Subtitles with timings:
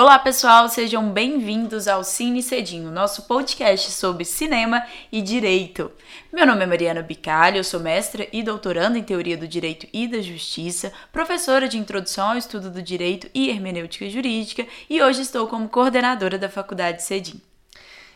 [0.00, 5.90] Olá, pessoal, sejam bem-vindos ao Cine Cedinho, nosso podcast sobre cinema e direito.
[6.32, 10.06] Meu nome é Mariana Bicalho, eu sou mestra e doutoranda em Teoria do Direito e
[10.06, 15.48] da Justiça, professora de Introdução ao Estudo do Direito e Hermenêutica Jurídica e hoje estou
[15.48, 17.02] como coordenadora da Faculdade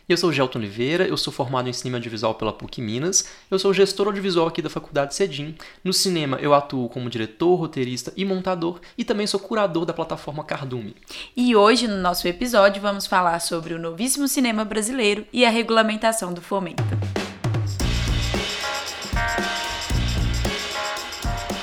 [0.09, 3.73] Eu sou Gelton Oliveira, eu sou formado em cinema audiovisual pela PUC Minas, eu sou
[3.73, 5.55] gestor audiovisual aqui da Faculdade Cedim.
[5.85, 10.43] No cinema eu atuo como diretor, roteirista e montador e também sou curador da plataforma
[10.43, 10.97] Cardume.
[11.37, 16.35] E hoje no nosso episódio vamos falar sobre o novíssimo cinema brasileiro e a regulamentação
[16.35, 16.83] do fomento.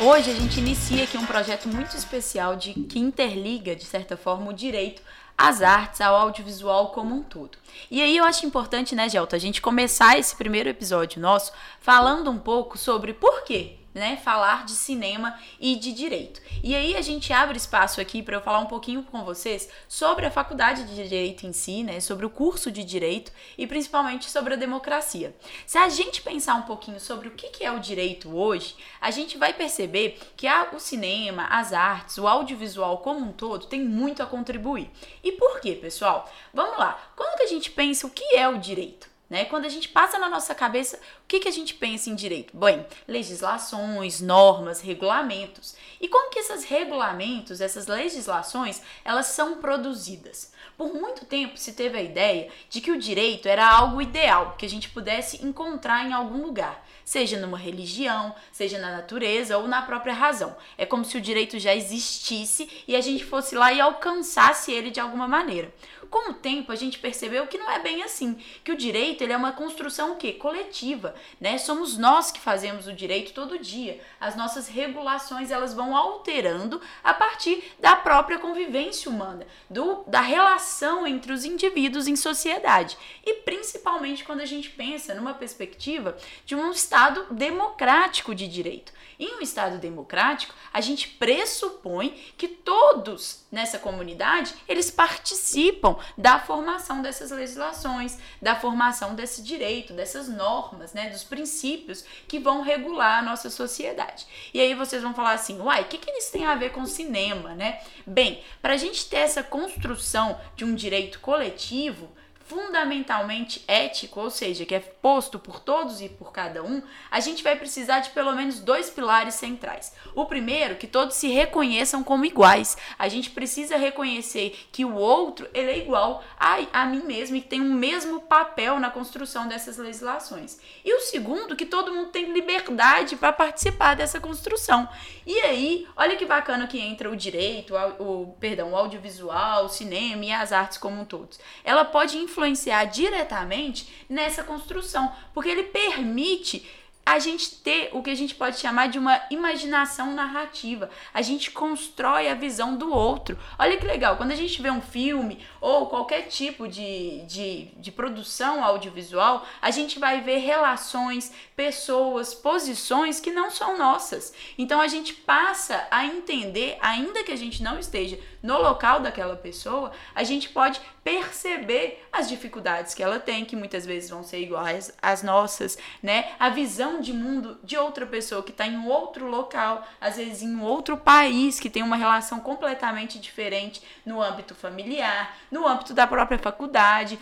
[0.01, 4.49] Hoje a gente inicia aqui um projeto muito especial de que interliga, de certa forma,
[4.49, 5.01] o direito
[5.39, 7.57] às artes, ao audiovisual como um todo.
[7.89, 12.29] E aí eu acho importante, né, Gelta, a gente começar esse primeiro episódio nosso falando
[12.29, 16.41] um pouco sobre por quê né, falar de cinema e de direito.
[16.63, 20.25] E aí a gente abre espaço aqui para eu falar um pouquinho com vocês sobre
[20.25, 24.53] a faculdade de direito em si, né, sobre o curso de direito e principalmente sobre
[24.53, 25.35] a democracia.
[25.65, 29.37] Se a gente pensar um pouquinho sobre o que é o direito hoje, a gente
[29.37, 34.25] vai perceber que o cinema, as artes, o audiovisual como um todo tem muito a
[34.25, 34.89] contribuir.
[35.23, 36.29] E por quê, pessoal?
[36.53, 37.11] Vamos lá.
[37.15, 39.09] Quando que a gente pensa o que é o direito?
[39.29, 39.45] Né?
[39.45, 42.57] Quando a gente passa na nossa cabeça, o que, que a gente pensa em direito?
[42.57, 45.75] Bem, legislações, normas, regulamentos.
[46.01, 50.51] E como que esses regulamentos, essas legislações, elas são produzidas?
[50.75, 54.65] Por muito tempo se teve a ideia de que o direito era algo ideal, que
[54.65, 59.81] a gente pudesse encontrar em algum lugar, seja numa religião, seja na natureza ou na
[59.81, 60.55] própria razão.
[60.77, 64.89] É como se o direito já existisse e a gente fosse lá e alcançasse ele
[64.89, 65.71] de alguma maneira.
[66.09, 69.33] Com o tempo, a gente percebeu que não é bem assim, que o direito ele
[69.33, 70.33] é uma construção o quê?
[70.33, 71.57] coletiva, né?
[71.57, 74.01] Somos nós que fazemos o direito todo dia.
[74.19, 81.05] As nossas regulações elas vão alterando a partir da própria convivência humana, do, da relação
[81.05, 82.97] entre os indivíduos em sociedade.
[83.23, 88.91] E principalmente quando a gente pensa numa perspectiva de um Estado democrático de direito.
[89.19, 97.01] Em um Estado democrático, a gente pressupõe que todos nessa comunidade eles participam da formação
[97.01, 103.21] dessas legislações, da formação desse direito, dessas normas, né, dos princípios que vão regular a
[103.21, 104.27] nossa sociedade.
[104.53, 106.85] E aí vocês vão falar assim, uai, o que, que eles têm a ver com
[106.85, 107.81] cinema, né?
[108.05, 112.09] Bem, para a gente ter essa construção de um direito coletivo,
[112.49, 117.43] fundamentalmente ético, ou seja, que é posto por todos e por cada um, a gente
[117.43, 119.93] vai precisar de pelo menos dois pilares centrais.
[120.15, 122.75] O primeiro, que todos se reconheçam como iguais.
[122.97, 127.41] A gente precisa reconhecer que o outro ele é igual a, a mim mesmo e
[127.41, 130.59] tem o mesmo papel na construção dessas legislações.
[130.83, 134.89] E o segundo, que todo mundo tem liberdade para participar dessa construção.
[135.23, 139.69] E aí, olha que bacana que entra o direito, o, o perdão, o audiovisual, o
[139.69, 141.39] cinema e as artes como um todos.
[141.63, 146.65] Ela pode influenciar influenciar diretamente nessa construção, porque ele permite
[147.09, 150.91] a gente ter o que a gente pode chamar de uma imaginação narrativa.
[151.11, 153.35] A gente constrói a visão do outro.
[153.57, 157.91] Olha que legal, quando a gente vê um filme ou qualquer tipo de, de, de
[157.91, 164.31] produção audiovisual, a gente vai ver relações, pessoas, posições que não são nossas.
[164.55, 169.35] Então a gente passa a entender, ainda que a gente não esteja no local daquela
[169.35, 174.39] pessoa, a gente pode perceber as dificuldades que ela tem, que muitas vezes vão ser
[174.39, 176.33] iguais às nossas, né?
[176.39, 180.61] A visão de mundo de outra pessoa que está em outro local, às vezes em
[180.61, 186.37] outro país, que tem uma relação completamente diferente no âmbito familiar, no âmbito da própria
[186.39, 187.19] faculdade.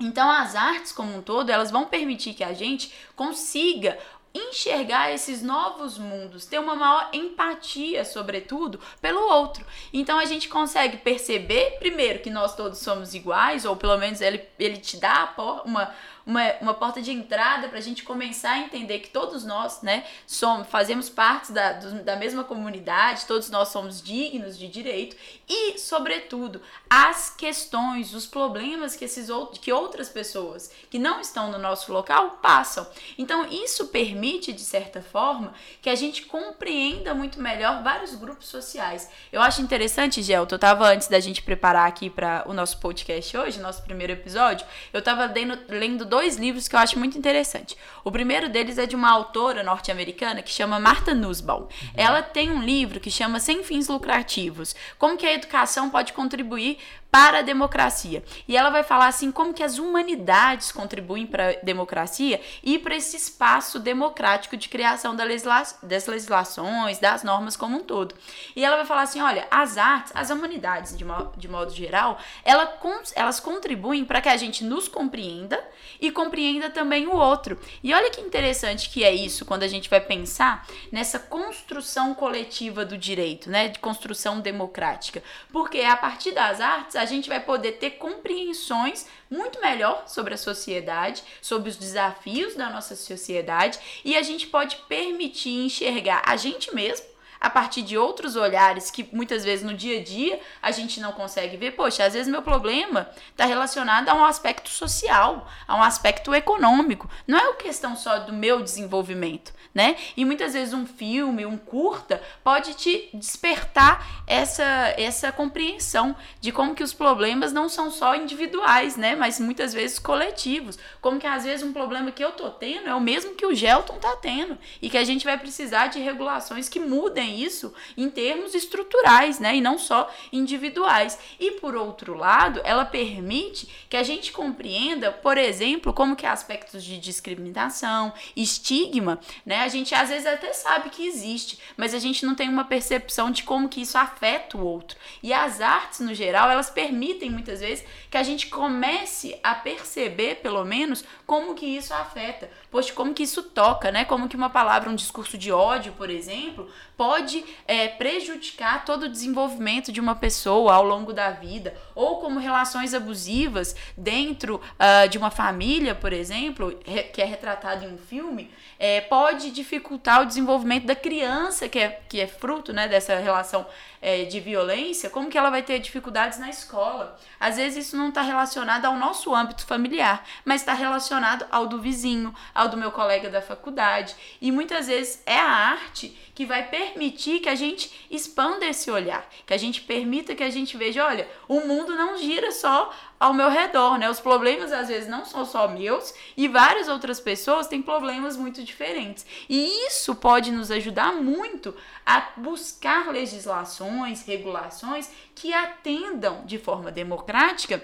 [0.00, 3.98] Então, as artes como um todo, elas vão permitir que a gente consiga
[4.34, 9.64] enxergar esses novos mundos, ter uma maior empatia, sobretudo, pelo outro.
[9.92, 14.42] Então a gente consegue perceber, primeiro, que nós todos somos iguais, ou pelo menos ele,
[14.58, 15.34] ele te dá
[15.64, 15.94] uma,
[16.26, 20.04] uma, uma porta de entrada para a gente começar a entender que todos nós, né,
[20.26, 25.16] somos, fazemos parte da, do, da mesma comunidade, todos nós somos dignos de direito
[25.48, 31.50] e, sobretudo, as questões, os problemas que, esses outros, que outras pessoas que não estão
[31.50, 32.86] no nosso local passam.
[33.18, 39.10] Então, isso permite, de certa forma, que a gente compreenda muito melhor vários grupos sociais.
[39.32, 43.36] Eu acho interessante, Gelto, eu estava antes da gente preparar aqui para o nosso podcast
[43.36, 47.74] hoje, nosso primeiro episódio, eu estava lendo, lendo dois livros que eu acho muito interessante.
[48.04, 51.62] O primeiro deles é de uma autora norte-americana que chama Martha Nussbaum.
[51.62, 51.68] Uhum.
[51.94, 54.76] Ela tem um livro que chama Sem Fins Lucrativos.
[54.98, 56.76] Como que a educação pode contribuir
[57.12, 58.24] para a democracia.
[58.48, 62.96] E ela vai falar assim como que as humanidades contribuem para a democracia e para
[62.96, 68.14] esse espaço democrático de criação da legisla das legislações, das normas como um todo.
[68.56, 72.18] E ela vai falar assim, olha, as artes, as humanidades de, mo de modo geral,
[72.42, 72.80] ela,
[73.14, 75.62] elas contribuem para que a gente nos compreenda
[76.00, 77.60] e compreenda também o outro.
[77.82, 82.86] E olha que interessante que é isso quando a gente vai pensar nessa construção coletiva
[82.86, 85.22] do direito, né, de construção democrática,
[85.52, 90.34] porque é a partir das artes a gente vai poder ter compreensões muito melhor sobre
[90.34, 96.36] a sociedade, sobre os desafios da nossa sociedade e a gente pode permitir enxergar a
[96.36, 100.70] gente mesmo a partir de outros olhares que muitas vezes no dia a dia a
[100.70, 101.72] gente não consegue ver.
[101.72, 107.10] Poxa, às vezes meu problema está relacionado a um aspecto social, a um aspecto econômico.
[107.26, 109.96] Não é uma questão só do meu desenvolvimento, né?
[110.16, 116.74] E muitas vezes um filme, um curta, pode te despertar essa, essa compreensão de como
[116.74, 119.14] que os problemas não são só individuais, né?
[119.14, 120.78] Mas muitas vezes coletivos.
[121.00, 123.54] Como que às vezes um problema que eu tô tendo é o mesmo que o
[123.54, 124.58] Gelton tá tendo.
[124.80, 129.56] E que a gente vai precisar de regulações que mudem isso em termos estruturais, né,
[129.56, 131.18] e não só individuais.
[131.38, 136.84] E por outro lado, ela permite que a gente compreenda, por exemplo, como que aspectos
[136.84, 142.26] de discriminação, estigma, né, a gente às vezes até sabe que existe, mas a gente
[142.26, 144.98] não tem uma percepção de como que isso afeta o outro.
[145.22, 150.36] E as artes no geral, elas permitem muitas vezes que a gente comece a perceber,
[150.36, 154.04] pelo menos, como que isso afeta, poxa, como que isso toca, né?
[154.04, 156.68] Como que uma palavra, um discurso de ódio, por exemplo,
[157.02, 162.38] pode é, prejudicar todo o desenvolvimento de uma pessoa ao longo da vida, ou como
[162.38, 166.78] relações abusivas dentro uh, de uma família, por exemplo,
[167.12, 172.00] que é retratado em um filme, é, pode dificultar o desenvolvimento da criança, que é,
[172.08, 173.66] que é fruto né, dessa relação
[174.02, 177.16] é, de violência, como que ela vai ter dificuldades na escola.
[177.38, 181.80] Às vezes isso não está relacionado ao nosso âmbito familiar, mas está relacionado ao do
[181.80, 184.16] vizinho, ao do meu colega da faculdade.
[184.40, 189.24] E muitas vezes é a arte que vai permitir que a gente expanda esse olhar,
[189.46, 193.32] que a gente permita que a gente veja, olha, o mundo não gira só ao
[193.32, 194.10] meu redor, né?
[194.10, 198.64] Os problemas às vezes não são só meus e várias outras pessoas têm problemas muito
[198.64, 199.24] diferentes.
[199.48, 201.72] E isso pode nos ajudar muito
[202.04, 203.91] a buscar legislações,
[204.26, 207.82] regulações que atendam de forma democrática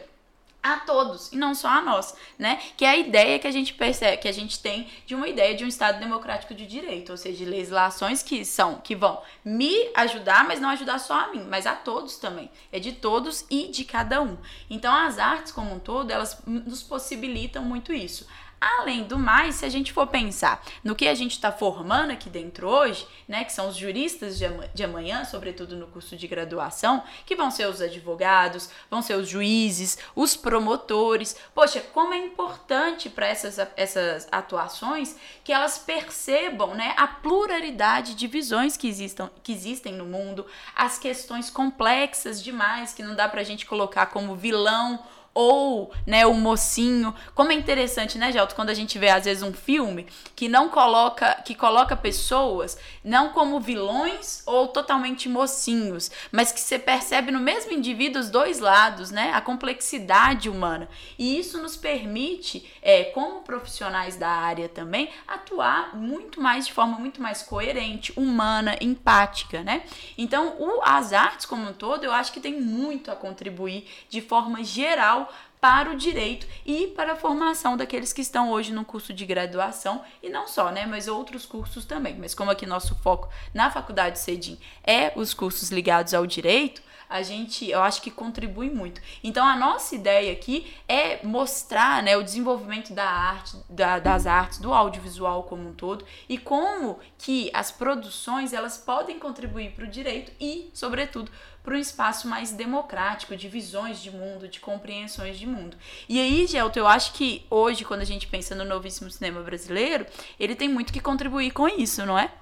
[0.63, 2.61] a todos e não só a nós, né?
[2.77, 5.55] Que é a ideia que a gente percebe, que a gente tem de uma ideia
[5.55, 9.91] de um Estado democrático de direito, ou seja, de legislações que são que vão me
[9.95, 12.51] ajudar, mas não ajudar só a mim, mas a todos também.
[12.73, 14.37] É de todos e de cada um.
[14.69, 18.27] Então as artes como um todo, elas nos possibilitam muito isso.
[18.61, 22.29] Além do mais, se a gente for pensar no que a gente está formando aqui
[22.29, 24.39] dentro hoje, né, que são os juristas
[24.75, 29.29] de amanhã, sobretudo no curso de graduação, que vão ser os advogados, vão ser os
[29.29, 31.37] juízes, os promotores.
[31.55, 35.15] Poxa, como é importante para essas, essas atuações
[35.45, 40.45] que elas percebam né, a pluralidade de visões que, existam, que existem no mundo,
[40.75, 44.99] as questões complexas demais que não dá para a gente colocar como vilão
[45.39, 47.15] ou, né, o mocinho.
[47.33, 50.05] Como é interessante, né, Gelto, quando a gente vê às vezes um filme
[50.35, 56.77] que não coloca, que coloca pessoas não como vilões ou totalmente mocinhos, mas que você
[56.77, 60.89] percebe no mesmo indivíduo os dois lados, né, a complexidade humana.
[61.17, 66.99] E isso nos permite, é, como profissionais da área também, atuar muito mais de forma
[66.99, 69.85] muito mais coerente, humana, empática, né?
[70.17, 74.21] Então, o, as artes como um todo, eu acho que tem muito a contribuir de
[74.21, 75.28] forma geral
[75.61, 80.03] para o direito e para a formação daqueles que estão hoje no curso de graduação
[80.23, 82.17] e não só, né, mas outros cursos também.
[82.19, 87.23] Mas como aqui nosso foco na faculdade Cedim é os cursos ligados ao direito, a
[87.23, 89.01] gente, eu acho que contribui muito.
[89.23, 94.59] Então a nossa ideia aqui é mostrar, né, o desenvolvimento da arte, da, das artes,
[94.59, 99.89] do audiovisual como um todo e como que as produções elas podem contribuir para o
[99.89, 101.31] direito e, sobretudo,
[101.63, 105.77] para um espaço mais democrático, de visões de mundo, de compreensões de mundo.
[106.09, 110.07] E aí, Gelto, eu acho que hoje, quando a gente pensa no novíssimo cinema brasileiro,
[110.41, 112.33] ele tem muito que contribuir com isso, não é?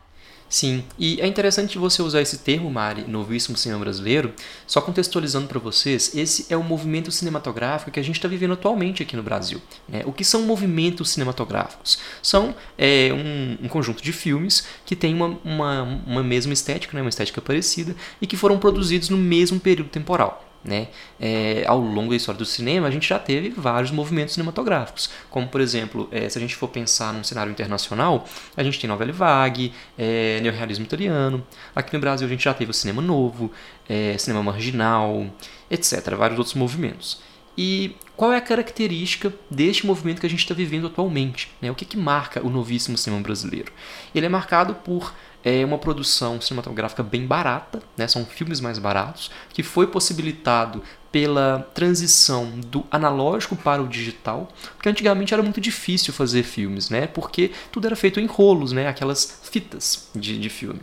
[0.48, 4.32] Sim, e é interessante você usar esse termo, Mari, novíssimo cinema brasileiro,
[4.64, 9.02] só contextualizando para vocês, esse é o movimento cinematográfico que a gente está vivendo atualmente
[9.02, 9.60] aqui no Brasil.
[9.88, 10.02] Né?
[10.06, 11.98] O que são movimentos cinematográficos?
[12.22, 17.02] São é, um, um, conjunto de filmes que tem uma, uma, uma mesma estética, né?
[17.02, 20.45] uma estética parecida, e que foram produzidos no mesmo período temporal.
[20.66, 20.88] Né?
[21.20, 25.46] É, ao longo da história do cinema, a gente já teve vários movimentos cinematográficos, como
[25.46, 29.12] por exemplo, é, se a gente for pensar num cenário internacional, a gente tem novela
[29.12, 31.46] vague, é, neorrealismo italiano.
[31.74, 33.52] Aqui no Brasil a gente já teve o cinema novo,
[33.88, 35.30] é, cinema marginal,
[35.70, 36.16] etc.
[36.16, 37.20] Vários outros movimentos.
[37.56, 41.50] E qual é a característica deste movimento que a gente está vivendo atualmente?
[41.62, 41.70] Né?
[41.70, 43.72] O que, que marca o novíssimo cinema brasileiro?
[44.14, 45.14] Ele é marcado por
[45.46, 48.08] é, uma produção cinematográfica bem barata, né?
[48.08, 54.88] são filmes mais baratos, que foi possibilitado pela transição do analógico para o digital, porque
[54.88, 57.06] antigamente era muito difícil fazer filmes, né?
[57.06, 58.88] porque tudo era feito em rolos, né?
[58.88, 60.80] aquelas fitas de, de filme.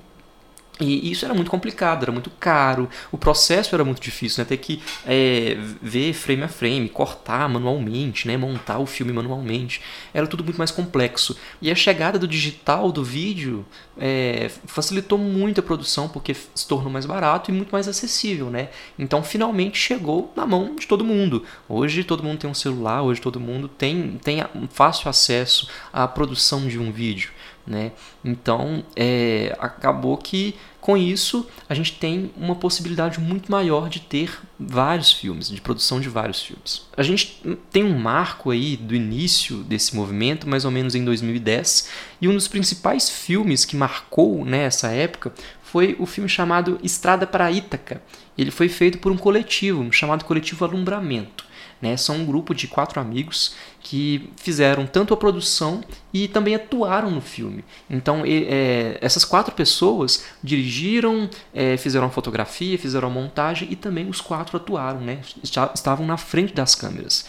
[0.83, 4.45] E isso era muito complicado, era muito caro, o processo era muito difícil, né?
[4.47, 8.35] ter que é, ver frame a frame, cortar manualmente, né?
[8.35, 9.81] montar o filme manualmente,
[10.13, 11.37] era tudo muito mais complexo.
[11.61, 13.65] E a chegada do digital, do vídeo,
[13.97, 18.49] é, facilitou muito a produção, porque se tornou mais barato e muito mais acessível.
[18.49, 18.69] Né?
[18.99, 21.45] Então finalmente chegou na mão de todo mundo.
[21.69, 26.67] Hoje todo mundo tem um celular, hoje todo mundo tem, tem fácil acesso à produção
[26.67, 27.31] de um vídeo.
[27.65, 27.93] Né?
[28.25, 34.37] Então é, acabou que com isso a gente tem uma possibilidade muito maior de ter
[34.59, 36.85] vários filmes, de produção de vários filmes.
[36.97, 41.87] A gente tem um marco aí do início desse movimento, mais ou menos em 2010,
[42.19, 47.49] e um dos principais filmes que marcou né, época foi o filme chamado Estrada para
[47.49, 48.01] Ítaca.
[48.37, 51.45] Ele foi feito por um coletivo chamado Coletivo Alumbramento.
[51.83, 51.97] Né?
[51.97, 57.19] São um grupo de quatro amigos que fizeram tanto a produção e também atuaram no
[57.19, 57.65] filme.
[57.89, 64.07] Então, é, essas quatro pessoas dirigiram, é, fizeram a fotografia, fizeram a montagem e também
[64.09, 65.19] os quatro atuaram, né?
[65.43, 67.25] estavam na frente das câmeras.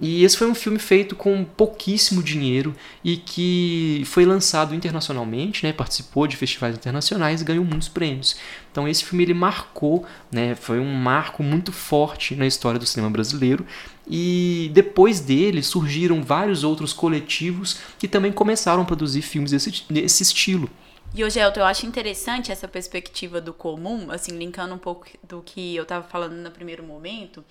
[0.00, 5.72] E esse foi um filme feito com pouquíssimo dinheiro e que foi lançado internacionalmente, né,
[5.72, 8.36] participou de festivais internacionais e ganhou muitos prêmios.
[8.72, 13.10] Então esse filme ele marcou, né, foi um marco muito forte na história do cinema
[13.10, 13.64] brasileiro.
[14.06, 20.22] E depois dele surgiram vários outros coletivos que também começaram a produzir filmes desse, desse
[20.22, 20.68] estilo.
[21.16, 25.42] E hoje, Elton, eu acho interessante essa perspectiva do comum, assim, linkando um pouco do
[25.42, 27.44] que eu estava falando no primeiro momento,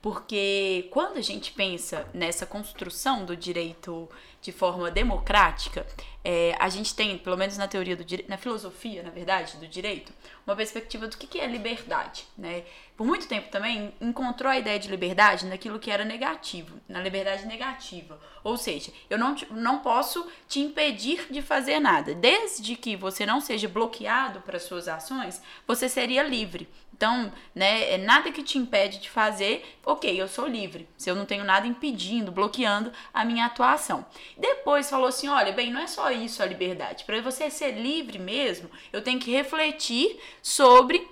[0.00, 4.08] porque quando a gente pensa nessa construção do direito
[4.40, 5.86] de forma democrática,
[6.22, 9.66] é, a gente tem, pelo menos na teoria do direito, na filosofia, na verdade, do
[9.66, 10.12] direito,
[10.46, 12.64] uma perspectiva do que, que é liberdade, né?
[12.96, 17.46] Por muito tempo também encontrou a ideia de liberdade naquilo que era negativo, na liberdade
[17.46, 18.20] negativa.
[18.44, 22.14] Ou seja, eu não, não posso te impedir de fazer nada.
[22.14, 26.68] Desde que você não seja bloqueado para suas ações, você seria livre.
[27.00, 30.86] Então, né, é nada que te impede de fazer, ok, eu sou livre.
[30.98, 34.04] Se eu não tenho nada impedindo, bloqueando a minha atuação.
[34.36, 37.04] Depois falou assim: olha, bem, não é só isso a liberdade.
[37.04, 41.08] Para você ser livre mesmo, eu tenho que refletir sobre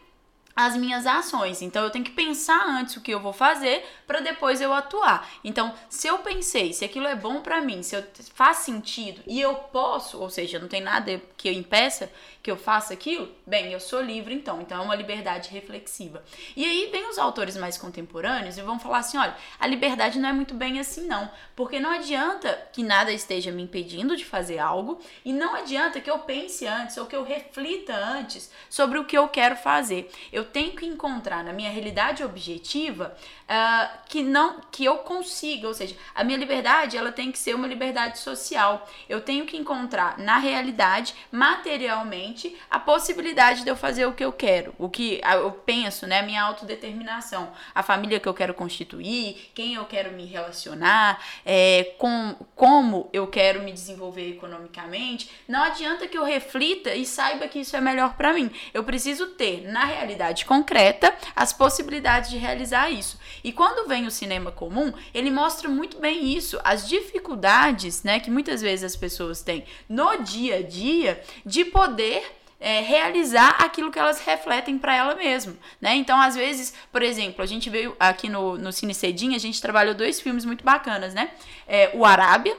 [0.59, 1.63] as minhas ações.
[1.63, 5.31] Então eu tenho que pensar antes o que eu vou fazer para depois eu atuar.
[5.45, 8.03] Então, se eu pensei, se aquilo é bom para mim, se eu,
[8.35, 12.11] faz sentido e eu posso, ou seja, não tem nada que eu impeça
[12.43, 14.61] que eu faça aquilo, bem, eu sou livre então.
[14.61, 16.25] Então é uma liberdade reflexiva.
[16.57, 20.29] E aí vem os autores mais contemporâneos e vão falar assim, olha, a liberdade não
[20.29, 24.59] é muito bem assim não, porque não adianta que nada esteja me impedindo de fazer
[24.59, 29.05] algo e não adianta que eu pense antes ou que eu reflita antes sobre o
[29.05, 30.11] que eu quero fazer.
[30.33, 33.17] Eu tenho que encontrar na minha realidade objetiva
[33.49, 37.55] uh, que não que eu consiga, ou seja, a minha liberdade ela tem que ser
[37.55, 38.89] uma liberdade social.
[39.09, 44.33] Eu tenho que encontrar na realidade, materialmente, a possibilidade de eu fazer o que eu
[44.33, 49.51] quero, o que eu penso, né, a minha autodeterminação, a família que eu quero constituir,
[49.55, 55.31] quem eu quero me relacionar, é, com como eu quero me desenvolver economicamente.
[55.47, 58.51] Não adianta que eu reflita e saiba que isso é melhor para mim.
[58.73, 63.19] Eu preciso ter na realidade concreta as possibilidades de realizar isso.
[63.43, 68.31] E quando vem o cinema comum, ele mostra muito bem isso, as dificuldades, né, que
[68.31, 73.99] muitas vezes as pessoas têm no dia a dia de poder é, realizar aquilo que
[73.99, 75.95] elas refletem para ela mesma, né?
[75.95, 79.61] Então, às vezes, por exemplo, a gente veio aqui no, no Cine Cedinho, a gente
[79.61, 81.31] trabalhou dois filmes muito bacanas, né?
[81.67, 82.57] É, o Arábia,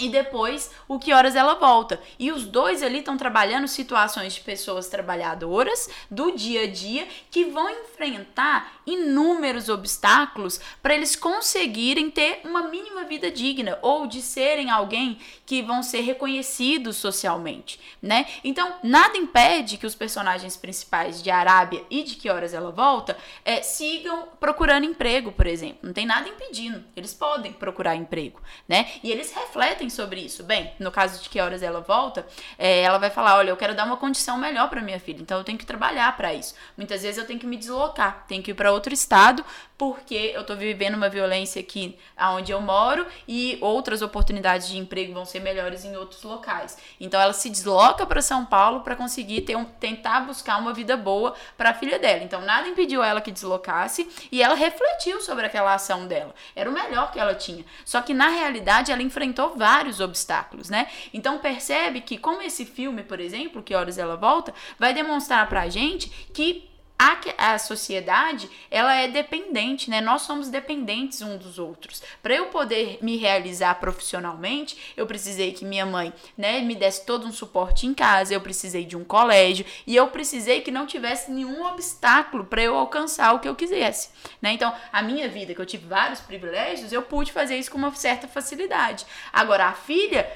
[0.00, 2.00] e depois o que horas ela volta.
[2.18, 7.44] E os dois ali estão trabalhando situações de pessoas trabalhadoras do dia a dia que
[7.44, 14.70] vão enfrentar inúmeros obstáculos para eles conseguirem ter uma mínima vida digna ou de serem
[14.70, 18.26] alguém que vão ser reconhecidos socialmente, né?
[18.42, 23.16] Então, nada impede que os personagens principais de Arábia e de que horas ela volta
[23.44, 25.78] é, sigam procurando emprego, por exemplo.
[25.82, 26.82] Não tem nada impedindo.
[26.96, 28.90] Eles podem procurar emprego, né?
[29.02, 30.42] E eles refletem sobre isso?
[30.42, 32.26] Bem, no caso de que horas ela volta,
[32.58, 35.38] é, ela vai falar: olha, eu quero dar uma condição melhor para minha filha, então
[35.38, 36.54] eu tenho que trabalhar para isso.
[36.76, 39.44] Muitas vezes eu tenho que me deslocar, tenho que ir para outro estado,
[39.80, 41.98] porque eu tô vivendo uma violência aqui
[42.36, 46.76] onde eu moro e outras oportunidades de emprego vão ser melhores em outros locais.
[47.00, 50.98] Então ela se desloca para São Paulo para conseguir ter um, tentar buscar uma vida
[50.98, 52.22] boa para a filha dela.
[52.22, 56.34] Então nada impediu ela que deslocasse e ela refletiu sobre aquela ação dela.
[56.54, 57.64] Era o melhor que ela tinha.
[57.82, 60.86] Só que na realidade ela enfrentou vários obstáculos, né?
[61.12, 65.68] Então percebe que como esse filme, por exemplo, que horas ela volta, vai demonstrar pra
[65.68, 66.69] gente que
[67.00, 70.02] a, a sociedade ela é dependente, né?
[70.02, 72.02] Nós somos dependentes um dos outros.
[72.22, 77.26] Para eu poder me realizar profissionalmente, eu precisei que minha mãe, né, me desse todo
[77.26, 81.30] um suporte em casa, eu precisei de um colégio e eu precisei que não tivesse
[81.30, 84.10] nenhum obstáculo para eu alcançar o que eu quisesse,
[84.42, 84.52] né?
[84.52, 87.94] Então, a minha vida, que eu tive vários privilégios, eu pude fazer isso com uma
[87.94, 89.06] certa facilidade.
[89.32, 90.30] Agora, a filha,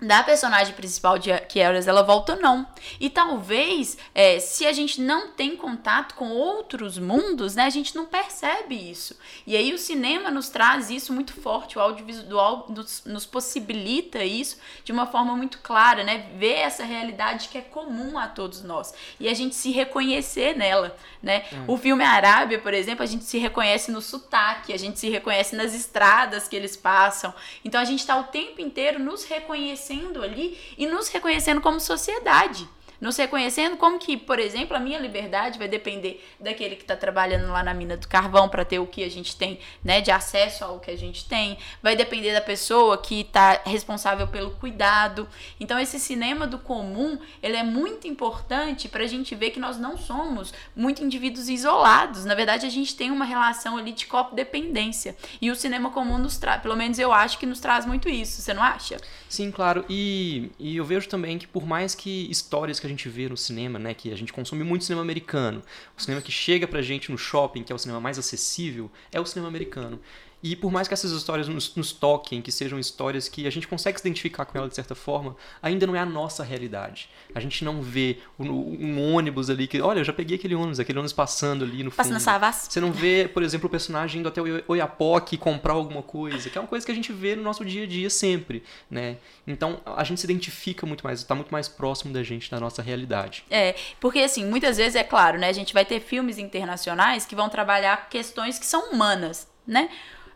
[0.00, 2.64] da personagem principal de Keras, ela volta não.
[3.00, 7.96] E talvez, é, se a gente não tem contato com outros mundos, né, a gente
[7.96, 9.18] não percebe isso.
[9.44, 14.58] E aí o cinema nos traz isso muito forte, o audiovisual nos, nos possibilita isso
[14.84, 18.94] de uma forma muito clara, né, ver essa realidade que é comum a todos nós.
[19.18, 21.44] E a gente se reconhecer nela, né.
[21.52, 21.64] Hum.
[21.66, 25.56] O filme Arábia, por exemplo, a gente se reconhece no sotaque, a gente se reconhece
[25.56, 27.34] nas estradas que eles passam.
[27.64, 29.87] Então a gente está o tempo inteiro nos reconhecendo
[30.22, 32.68] ali e nos reconhecendo como sociedade
[33.00, 37.48] nos reconhecendo como que, por exemplo, a minha liberdade vai depender daquele que está trabalhando
[37.50, 40.64] lá na mina do carvão para ter o que a gente tem, né, de acesso
[40.64, 45.28] ao que a gente tem, vai depender da pessoa que está responsável pelo cuidado.
[45.60, 49.78] Então esse cinema do comum, ele é muito importante para a gente ver que nós
[49.78, 52.24] não somos muito indivíduos isolados.
[52.24, 55.16] Na verdade, a gente tem uma relação ali de copodependência.
[55.40, 58.42] E o cinema comum nos traz, pelo menos eu acho que nos traz muito isso.
[58.42, 58.96] Você não acha?
[59.28, 59.84] Sim, claro.
[59.88, 63.36] E, e eu vejo também que por mais que histórias que a gente vê no
[63.36, 65.62] cinema, né, que a gente consome muito cinema americano,
[65.96, 69.20] o cinema que chega pra gente no shopping, que é o cinema mais acessível, é
[69.20, 70.00] o cinema americano.
[70.42, 73.66] E por mais que essas histórias nos, nos, toquem, que sejam histórias que a gente
[73.66, 77.10] consegue se identificar com ela de certa forma, ainda não é a nossa realidade.
[77.34, 80.78] A gente não vê um, um ônibus ali que, olha, eu já peguei aquele ônibus,
[80.78, 82.20] aquele ônibus passando ali no Passa fundo.
[82.20, 82.68] Savas.
[82.70, 86.56] Você não vê, por exemplo, o personagem indo até o Oiapoque comprar alguma coisa, que
[86.56, 89.16] é uma coisa que a gente vê no nosso dia a dia sempre, né?
[89.46, 92.80] Então, a gente se identifica muito mais, está muito mais próximo da gente, da nossa
[92.80, 93.44] realidade.
[93.50, 97.34] É, porque assim, muitas vezes é claro, né, a gente vai ter filmes internacionais que
[97.34, 99.88] vão trabalhar questões que são humanas, né?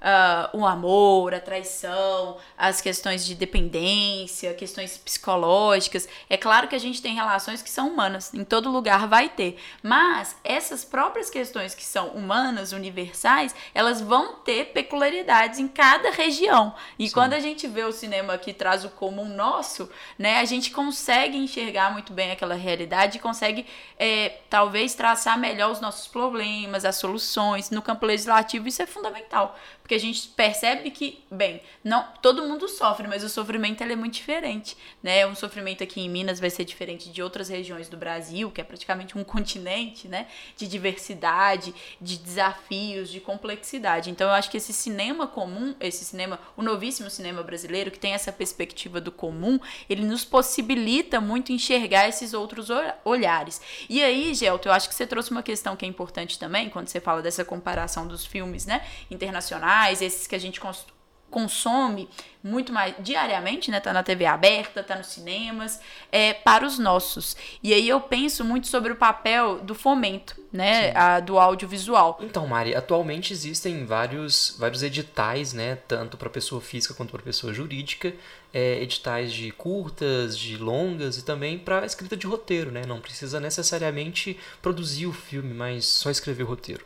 [0.02, 6.08] Uh, o amor, a traição, as questões de dependência, questões psicológicas.
[6.28, 9.58] É claro que a gente tem relações que são humanas, em todo lugar vai ter.
[9.82, 16.74] Mas essas próprias questões que são humanas, universais, elas vão ter peculiaridades em cada região.
[16.98, 17.14] E Sim.
[17.14, 21.36] quando a gente vê o cinema que traz o comum nosso, né, a gente consegue
[21.36, 23.66] enxergar muito bem aquela realidade e consegue
[23.98, 27.70] é, talvez traçar melhor os nossos problemas, as soluções.
[27.70, 29.56] No campo legislativo isso é fundamental,
[29.92, 34.14] porque a gente percebe que, bem, não todo mundo sofre, mas o sofrimento é muito
[34.14, 35.26] diferente, né?
[35.26, 38.64] Um sofrimento aqui em Minas vai ser diferente de outras regiões do Brasil, que é
[38.64, 40.28] praticamente um continente, né?
[40.56, 44.08] De diversidade, de desafios, de complexidade.
[44.08, 48.14] Então eu acho que esse cinema comum, esse cinema, o novíssimo cinema brasileiro, que tem
[48.14, 52.68] essa perspectiva do comum, ele nos possibilita muito enxergar esses outros
[53.04, 53.60] olhares.
[53.90, 56.88] E aí, Gelto, eu acho que você trouxe uma questão que é importante também, quando
[56.88, 58.86] você fala dessa comparação dos filmes, né?
[59.10, 60.86] Internacionais esses que a gente cons
[61.32, 62.08] consome
[62.44, 63.80] muito mais diariamente, né?
[63.80, 67.36] Tá na TV aberta, tá nos cinemas, é, para os nossos.
[67.62, 70.92] E aí eu penso muito sobre o papel do fomento, né?
[70.94, 72.18] A, do audiovisual.
[72.20, 75.76] Então, Mari, atualmente existem vários, vários editais, né?
[75.88, 78.12] Tanto para pessoa física quanto para pessoa jurídica,
[78.52, 82.82] é, editais de curtas, de longas e também para escrita de roteiro, né?
[82.86, 86.84] Não precisa necessariamente produzir o filme, mas só escrever o roteiro.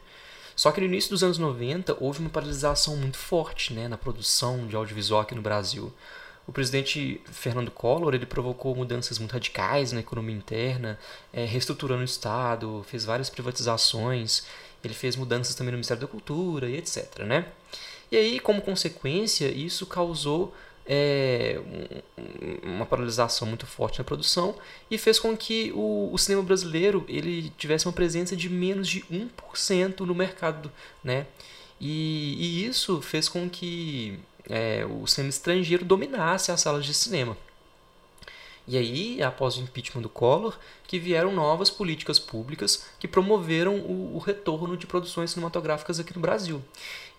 [0.56, 4.66] Só que no início dos anos 90 houve uma paralisação muito forte né, na produção
[4.66, 5.92] de audiovisual aqui no Brasil.
[6.46, 10.98] O presidente Fernando Collor ele provocou mudanças muito radicais na economia interna,
[11.30, 14.44] é, reestruturando o Estado, fez várias privatizações,
[14.82, 17.18] ele fez mudanças também no Ministério da Cultura e etc.
[17.24, 17.46] Né?
[18.10, 20.54] E aí, como consequência, isso causou
[20.86, 21.60] é,
[22.62, 24.54] uma paralisação muito forte na produção
[24.90, 29.00] e fez com que o, o, cinema brasileiro ele tivesse uma presença de menos de
[29.02, 30.70] 1% no mercado.
[31.02, 31.26] Né?
[31.80, 34.18] E, e isso fez com que
[34.48, 37.36] é, o cinema estrangeiro dominasse as salas de cinema.
[38.68, 44.16] E aí, após o impeachment do Collor, que vieram novas políticas públicas que promoveram o,
[44.16, 46.60] o retorno de produções cinematográficas aqui no Brasil.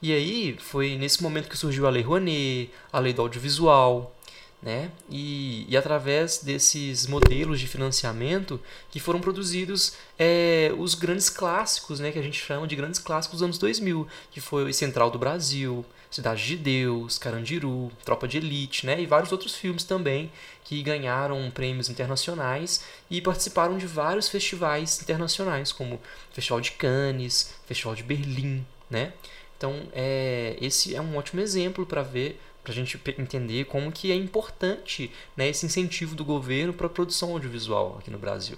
[0.02, 4.16] E aí foi nesse momento que surgiu a Lei Rouanet, a Lei do Audiovisual,
[4.62, 4.92] né?
[5.10, 12.12] E, e através desses modelos de financiamento que foram produzidos é, os grandes clássicos, né?
[12.12, 15.86] Que a gente chama de grandes clássicos dos anos 2000, que foi Central do Brasil,
[16.10, 19.00] Cidade de Deus, Carandiru, Tropa de Elite, né?
[19.00, 20.32] E vários outros filmes também
[20.64, 26.00] que ganharam prêmios internacionais e participaram de vários festivais internacionais, como
[26.32, 29.14] Festival de Cannes, Festival de Berlim, né?
[29.58, 34.12] Então, é, esse é um ótimo exemplo para ver para a gente entender como que
[34.12, 38.58] é importante né, esse incentivo do governo para a produção audiovisual aqui no Brasil.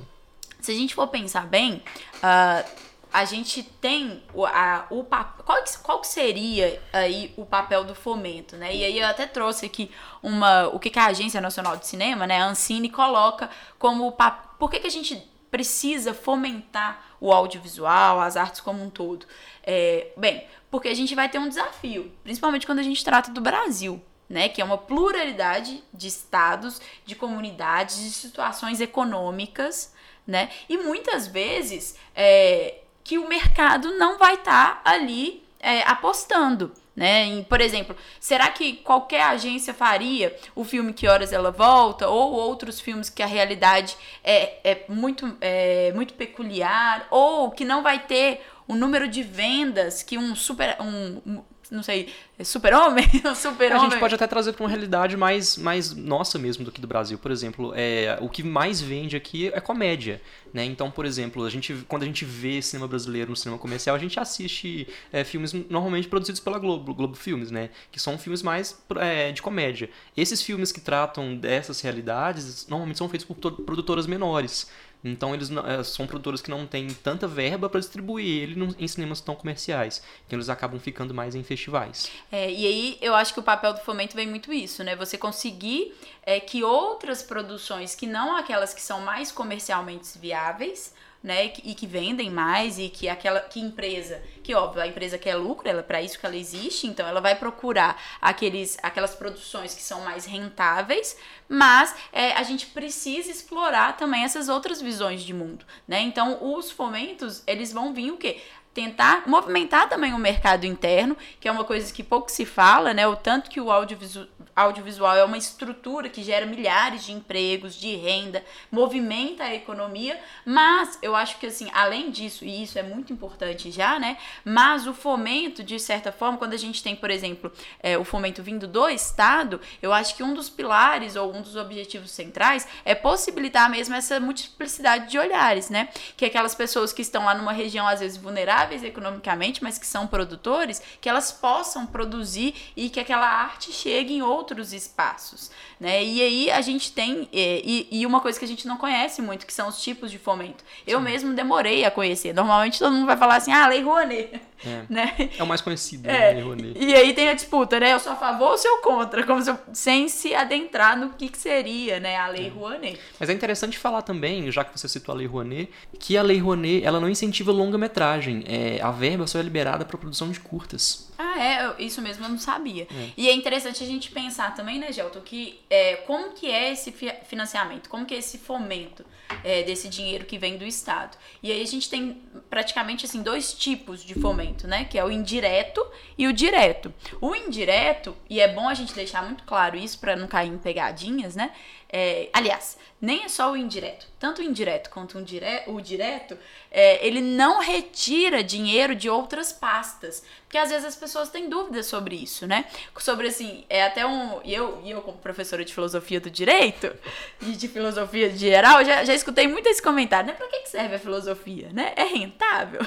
[0.59, 1.83] Se a gente for pensar bem,
[2.15, 7.83] uh, a gente tem o, a, o qual, que, qual que seria aí o papel
[7.83, 8.75] do fomento, né?
[8.75, 9.91] E aí eu até trouxe aqui
[10.23, 14.11] uma o que, que a Agência Nacional de Cinema, né, a Ancine coloca como o
[14.57, 19.25] por que, que a gente precisa fomentar o audiovisual, as artes como um todo.
[19.63, 23.41] É, bem, porque a gente vai ter um desafio, principalmente quando a gente trata do
[23.41, 29.93] Brasil, né, que é uma pluralidade de estados, de comunidades, de situações econômicas,
[30.25, 36.71] né, e muitas vezes é, que o mercado não vai estar tá ali é, apostando.
[36.95, 37.23] Né?
[37.23, 42.33] Em, por exemplo, será que qualquer agência faria o filme Que Horas Ela Volta ou
[42.33, 47.99] outros filmes que a realidade é, é, muito, é muito peculiar ou que não vai
[47.99, 53.05] ter o número de vendas que um super um, não sei, é super-homem?
[53.35, 56.81] super A gente pode até trazer para uma realidade mais, mais nossa mesmo do que
[56.81, 57.17] do Brasil.
[57.17, 60.21] Por exemplo, é, o que mais vende aqui é comédia.
[60.51, 60.65] Né?
[60.65, 63.99] Então, por exemplo, a gente, quando a gente vê cinema brasileiro no cinema comercial, a
[63.99, 67.69] gente assiste é, filmes normalmente produzidos pela Globo, Globo Filmes, né?
[67.91, 69.89] que são filmes mais é, de comédia.
[70.17, 74.69] Esses filmes que tratam dessas realidades normalmente são feitos por produtoras menores.
[75.03, 78.87] Então eles não, é, são produtores que não têm tanta verba para distribuir ele em
[78.87, 80.01] cinemas tão comerciais.
[80.25, 82.11] Então eles acabam ficando mais em festivais.
[82.31, 84.95] É, e aí eu acho que o papel do fomento vem muito isso, né?
[84.95, 91.51] Você conseguir é, que outras produções, que não aquelas que são mais comercialmente viáveis, né,
[91.63, 95.67] e que vendem mais e que aquela que empresa, que óbvio, a empresa quer lucro,
[95.67, 100.01] ela para isso que ela existe, então ela vai procurar aqueles aquelas produções que são
[100.01, 105.99] mais rentáveis, mas é, a gente precisa explorar também essas outras visões de mundo, né?
[106.01, 108.41] Então os fomentos, eles vão vir o quê?
[108.73, 113.07] tentar movimentar também o mercado interno, que é uma coisa que pouco se fala, né?
[113.07, 114.27] O tanto que o audiovisual,
[114.59, 120.99] audiovisual é uma estrutura que gera milhares de empregos, de renda, movimenta a economia, mas
[121.01, 124.17] eu acho que assim, além disso, e isso é muito importante já, né?
[124.43, 128.43] Mas o fomento, de certa forma, quando a gente tem, por exemplo, é, o fomento
[128.43, 132.93] vindo do Estado, eu acho que um dos pilares ou um dos objetivos centrais é
[132.93, 135.89] possibilitar mesmo essa multiplicidade de olhares, né?
[136.17, 140.05] Que aquelas pessoas que estão lá numa região às vezes vulneráveis economicamente, mas que são
[140.05, 146.03] produtores, que elas possam produzir e que aquela arte chegue em outros outros espaços, né?
[146.03, 149.21] E aí a gente tem é, e, e, uma coisa que a gente não conhece
[149.21, 150.63] muito, que são os tipos de fomento.
[150.63, 150.83] Sim.
[150.87, 152.33] Eu mesmo demorei a conhecer.
[152.33, 154.41] Normalmente todo mundo vai falar assim, ah, Lei Rouanet.
[154.65, 155.29] É, né?
[155.37, 156.33] é o mais conhecido, é.
[156.33, 157.93] né, E aí tem a disputa, né?
[157.93, 161.29] Eu sou a favor ou sou contra, como se eu, sem se adentrar no que,
[161.29, 162.49] que seria, né, a Lei é.
[162.49, 162.99] Rouanet.
[163.19, 166.39] Mas é interessante falar também, já que você citou a Lei Rouanet, que a Lei
[166.39, 168.43] Rouanet, ela não incentiva longa-metragem.
[168.47, 171.09] É, a verba só é liberada para produção de curtas.
[171.17, 171.83] Ah, é?
[171.83, 172.83] Isso mesmo eu não sabia.
[172.83, 173.09] É.
[173.17, 176.93] E é interessante a gente pensar também, né, Gelton, que é, como que é esse
[177.25, 179.05] financiamento, como que é esse fomento
[179.43, 181.17] é, desse dinheiro que vem do Estado.
[181.43, 184.85] E aí a gente tem praticamente assim dois tipos de fomento, né?
[184.85, 185.85] Que é o indireto
[186.17, 186.93] e o direto.
[187.21, 190.57] O indireto, e é bom a gente deixar muito claro isso para não cair em
[190.57, 191.51] pegadinhas, né?
[191.91, 194.07] É, aliás, nem é só o indireto.
[194.19, 196.37] Tanto o indireto quanto o, dire o direto,
[196.69, 200.23] é, ele não retira dinheiro de outras pastas.
[200.43, 202.65] Porque às vezes as pessoas têm dúvidas sobre isso, né?
[202.97, 204.41] Sobre assim, é até um.
[204.43, 206.91] E eu, eu como professora de filosofia do direito
[207.41, 210.33] e de filosofia geral, já, já escutei muito esse comentário, né?
[210.33, 211.93] Pra que serve a filosofia, né?
[211.95, 212.81] É rentável?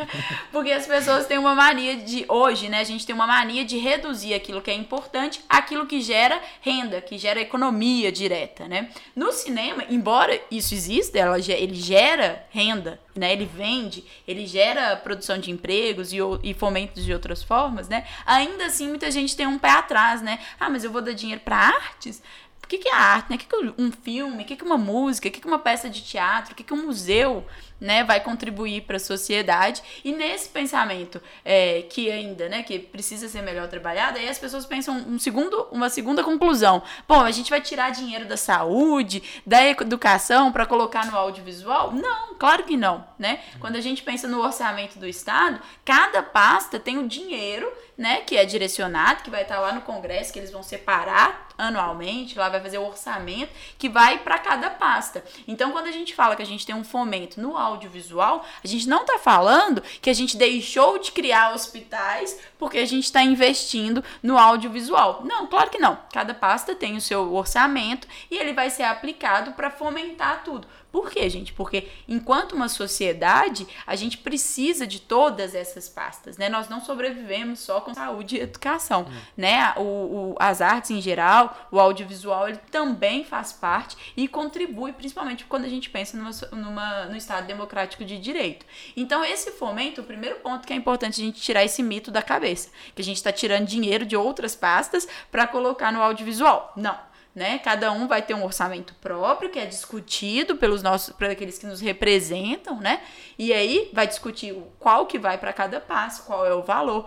[0.52, 2.26] Porque as pessoas têm uma mania de.
[2.28, 2.80] Hoje, né?
[2.80, 7.00] A gente tem uma mania de reduzir aquilo que é importante aquilo que gera renda,
[7.00, 8.90] que gera economia direta, né?
[9.16, 9.55] No cinema,
[9.88, 13.32] embora isso exista, ela, ele gera renda, né?
[13.32, 18.06] Ele vende, ele gera produção de empregos e, e fomentos de outras formas, né?
[18.24, 20.38] Ainda assim, muita gente tem um pé atrás, né?
[20.58, 22.22] Ah, mas eu vou dar dinheiro para artes?
[22.66, 23.36] O que, que é arte, né?
[23.36, 24.42] O que, que um filme?
[24.42, 25.28] O que, que uma música?
[25.28, 26.52] O que, que uma peça de teatro?
[26.52, 27.46] O que, que um museu?
[27.80, 29.82] Né, vai contribuir para a sociedade.
[30.04, 34.66] E nesse pensamento é, que ainda, né, que precisa ser melhor trabalhado, aí as pessoas
[34.66, 36.82] pensam um segundo, uma segunda conclusão.
[37.06, 41.92] Bom, a gente vai tirar dinheiro da saúde, da educação para colocar no audiovisual?
[41.92, 43.40] Não, claro que não, né?
[43.60, 48.36] Quando a gente pensa no orçamento do Estado, cada pasta tem o dinheiro né, que
[48.36, 52.60] é direcionado, que vai estar lá no Congresso, que eles vão separar anualmente, lá vai
[52.60, 55.24] fazer o orçamento que vai para cada pasta.
[55.48, 58.86] Então, quando a gente fala que a gente tem um fomento no audiovisual, a gente
[58.88, 64.04] não está falando que a gente deixou de criar hospitais porque a gente está investindo
[64.22, 65.22] no audiovisual.
[65.24, 65.98] Não, claro que não.
[66.12, 70.68] Cada pasta tem o seu orçamento e ele vai ser aplicado para fomentar tudo.
[70.96, 71.52] Por quê, gente?
[71.52, 76.48] Porque enquanto uma sociedade, a gente precisa de todas essas pastas, né?
[76.48, 79.20] Nós não sobrevivemos só com saúde e educação, uhum.
[79.36, 79.74] né?
[79.76, 85.44] O, o, as artes em geral, o audiovisual, ele também faz parte e contribui, principalmente
[85.44, 88.64] quando a gente pensa numa, numa, no Estado democrático de direito.
[88.96, 92.22] Então, esse fomento, o primeiro ponto que é importante a gente tirar esse mito da
[92.22, 96.72] cabeça, que a gente está tirando dinheiro de outras pastas para colocar no audiovisual.
[96.74, 97.05] Não
[97.36, 97.58] né?
[97.58, 101.66] Cada um vai ter um orçamento próprio que é discutido pelos nossos, para aqueles que
[101.66, 103.02] nos representam, né?
[103.38, 107.04] E aí vai discutir qual que vai para cada passo, qual é o valor.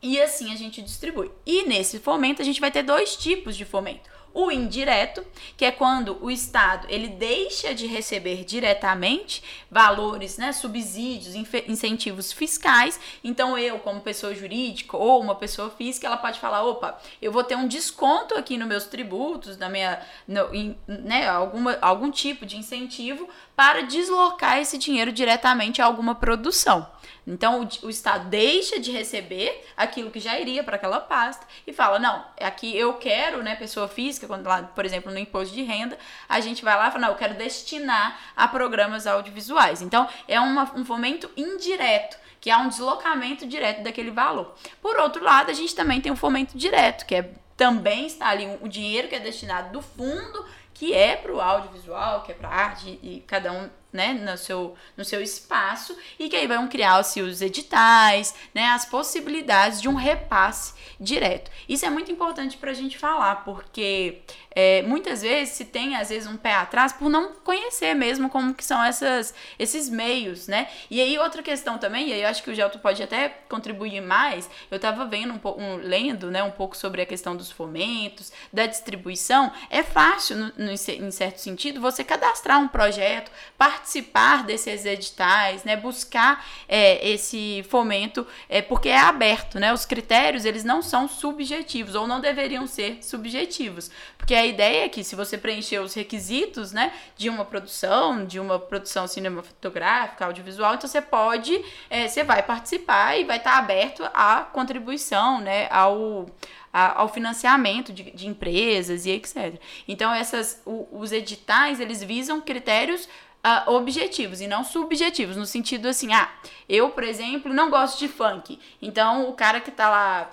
[0.00, 1.32] E assim a gente distribui.
[1.44, 5.24] E nesse fomento a gente vai ter dois tipos de fomento o indireto,
[5.56, 11.34] que é quando o Estado ele deixa de receber diretamente valores, né, subsídios,
[11.66, 12.98] incentivos fiscais.
[13.22, 17.44] Então eu, como pessoa jurídica ou uma pessoa física, ela pode falar, opa, eu vou
[17.44, 22.46] ter um desconto aqui nos meus tributos, na minha, no, in, né, alguma, algum tipo
[22.46, 26.86] de incentivo para deslocar esse dinheiro diretamente a alguma produção.
[27.26, 31.72] Então o, o, Estado deixa de receber aquilo que já iria para aquela pasta e
[31.72, 35.62] fala: não, aqui eu quero, né, pessoa física, quando lá, por exemplo, no imposto de
[35.62, 39.82] renda, a gente vai lá e fala: não, eu quero destinar a programas audiovisuais.
[39.82, 44.54] Então é uma, um fomento indireto que há um deslocamento direto daquele valor.
[44.80, 48.56] Por outro lado, a gente também tem um fomento direto, que é também está ali
[48.62, 52.48] o dinheiro que é destinado do fundo, que é para o audiovisual, que é para
[52.48, 57.20] arte, e cada um né, no seu, no seu espaço e que aí vão criar-se
[57.20, 61.50] os editais, né, as possibilidades de um repasse direto.
[61.68, 66.08] Isso é muito importante para a gente falar, porque é, muitas vezes se tem às
[66.08, 70.68] vezes um pé atrás por não conhecer mesmo como que são essas, esses meios, né?
[70.90, 74.00] E aí outra questão também, e aí eu acho que o Gelto pode até contribuir
[74.00, 77.50] mais, eu estava vendo um pouco, um, lendo, né, um pouco sobre a questão dos
[77.50, 84.44] fomentos, da distribuição, é fácil, no, no, em certo sentido, você cadastrar um projeto, participar
[84.44, 89.72] desses editais, né, buscar é, esse fomento, é, porque é aberto, né?
[89.72, 94.88] Os critérios, eles não são subjetivos, ou não deveriam ser subjetivos, porque a ideia é
[94.88, 100.74] que se você preencher os requisitos, né, de uma produção, de uma produção cinematográfica, audiovisual,
[100.74, 106.26] então você pode, é, você vai participar e vai estar aberto à contribuição, né, ao
[106.72, 109.60] ao financiamento de, de, empresas e etc.
[109.88, 113.08] Então, essas, o, os editais, eles visam critérios
[113.44, 116.30] uh, objetivos e não subjetivos, no sentido assim, ah,
[116.68, 118.58] eu, por exemplo, não gosto de funk.
[118.80, 120.30] Então, o cara que está lá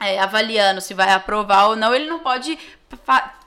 [0.00, 2.58] é, avaliando se vai aprovar ou não, ele não pode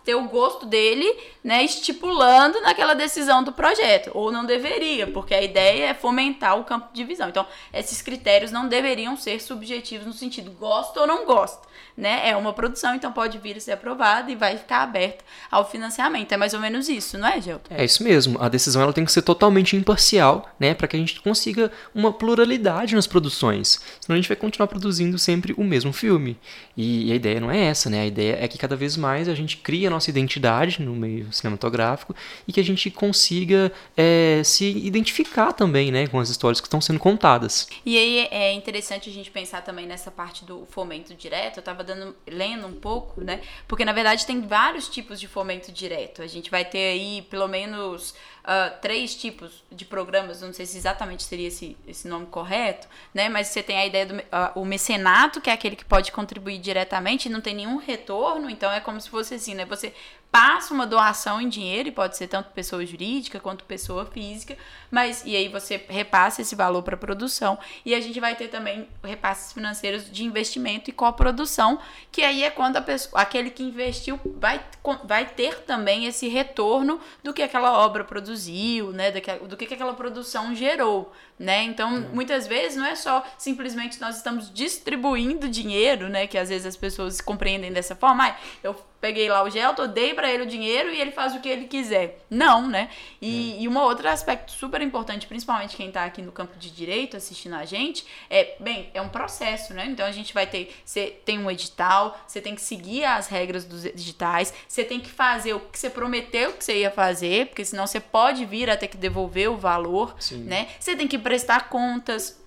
[0.04, 5.42] ter o gosto dele, né, estipulando naquela decisão do projeto, ou não deveria, porque a
[5.42, 7.30] ideia é fomentar o campo de visão.
[7.30, 11.69] Então, esses critérios não deveriam ser subjetivos no sentido gosto ou não gosto
[12.00, 12.30] né?
[12.30, 16.32] É uma produção, então pode vir a ser aprovada e vai ficar aberta ao financiamento.
[16.32, 17.76] É mais ou menos isso, não é, Gelton?
[17.76, 18.42] É isso mesmo.
[18.42, 20.74] A decisão ela tem que ser totalmente imparcial, né?
[20.74, 23.82] Para que a gente consiga uma pluralidade nas produções.
[24.00, 26.38] Senão a gente vai continuar produzindo sempre o mesmo filme.
[26.76, 28.02] E a ideia não é essa, né?
[28.02, 31.32] A ideia é que cada vez mais a gente crie a nossa identidade no meio
[31.34, 32.16] cinematográfico
[32.48, 36.08] e que a gente consiga é, se identificar também, né?
[36.08, 37.68] Com as histórias que estão sendo contadas.
[37.86, 41.58] E aí é interessante a gente pensar também nessa parte do fomento direto.
[41.58, 43.42] Eu tava dando, lendo um pouco, né?
[43.68, 46.22] Porque na verdade tem vários tipos de fomento direto.
[46.22, 50.78] A gente vai ter aí pelo menos uh, três tipos de programas, não sei se
[50.78, 53.30] exatamente seria esse, esse nome correto, né?
[53.30, 54.24] Mas você tem a ideia do uh,
[54.56, 58.80] o mecenato, que é aquele que pode contribuir diretamente não tem nenhum retorno, então é
[58.80, 59.66] como se fosse assim, né?
[59.66, 59.94] Você
[60.32, 64.56] passa uma doação em dinheiro, e pode ser tanto pessoa jurídica quanto pessoa física,
[64.92, 67.58] mas e aí você repassa esse valor para produção.
[67.84, 71.80] E a gente vai ter também repasses financeiros de investimento e coprodução,
[72.12, 74.64] que aí é quando a pessoa, aquele que investiu vai,
[75.04, 79.74] vai ter também esse retorno do que aquela obra produziu, né, do que, do que
[79.74, 81.64] aquela produção gerou né?
[81.64, 82.00] Então, é.
[82.14, 86.28] muitas vezes não é só simplesmente nós estamos distribuindo dinheiro, né?
[86.28, 88.28] Que às vezes as pessoas compreendem dessa forma.
[88.28, 91.40] Ah, eu peguei lá o Gelto, dei para ele o dinheiro e ele faz o
[91.40, 92.20] que ele quiser.
[92.30, 92.90] Não, né?
[93.22, 93.62] E, é.
[93.62, 97.56] e um outro aspecto super importante, principalmente quem tá aqui no campo de direito assistindo
[97.56, 99.86] a gente, é, bem, é um processo, né?
[99.86, 103.64] Então a gente vai ter, você tem um edital, você tem que seguir as regras
[103.64, 107.64] dos editais, você tem que fazer o que você prometeu que você ia fazer, porque
[107.64, 110.44] senão você pode vir a ter que devolver o valor, Sim.
[110.44, 110.68] né?
[110.80, 112.42] Você tem que prestar contas,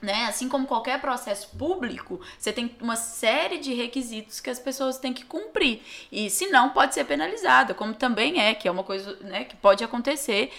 [0.00, 0.24] né?
[0.24, 5.12] Assim como qualquer processo público, você tem uma série de requisitos que as pessoas têm
[5.12, 5.82] que cumprir.
[6.10, 9.54] E se não, pode ser penalizada, como também é, que é uma coisa né, que
[9.54, 10.50] pode acontecer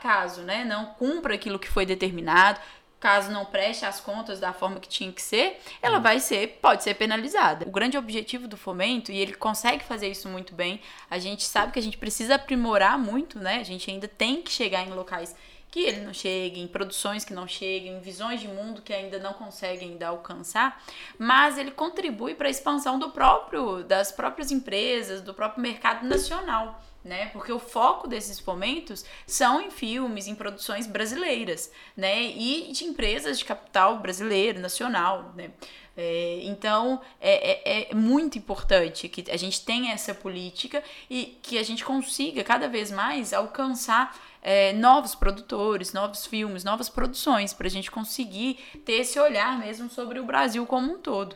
[0.00, 2.60] caso né, não cumpra aquilo que foi determinado,
[3.00, 6.84] caso não preste as contas da forma que tinha que ser, ela vai ser, pode
[6.84, 7.66] ser penalizada.
[7.66, 11.72] O grande objetivo do fomento, e ele consegue fazer isso muito bem, a gente sabe
[11.72, 13.58] que a gente precisa aprimorar muito, né?
[13.58, 15.34] A gente ainda tem que chegar em locais
[15.70, 19.18] que ele não chegue, em produções que não cheguem, em visões de mundo que ainda
[19.18, 20.82] não conseguem ainda alcançar,
[21.18, 26.82] mas ele contribui para a expansão do próprio das próprias empresas, do próprio mercado nacional.
[27.04, 27.26] Né?
[27.26, 32.22] Porque o foco desses fomentos são em filmes, em produções brasileiras, né?
[32.22, 35.52] E de empresas de capital brasileiro, nacional, né?
[36.00, 40.80] É, então é, é, é, muito importante que a gente tenha essa política
[41.10, 46.88] e que a gente consiga cada vez mais alcançar é, novos produtores, novos filmes, novas
[46.88, 51.34] produções, para a gente conseguir ter esse olhar mesmo sobre o Brasil como um todo.